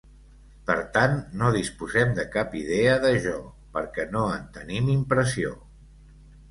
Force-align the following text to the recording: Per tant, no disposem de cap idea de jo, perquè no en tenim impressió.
Per 0.69 0.77
tant, 0.95 1.13
no 1.41 1.51
disposem 1.57 2.15
de 2.21 2.25
cap 2.37 2.57
idea 2.63 2.97
de 3.07 3.13
jo, 3.29 3.37
perquè 3.77 4.09
no 4.17 4.27
en 4.41 4.53
tenim 4.59 4.93
impressió. 4.99 5.59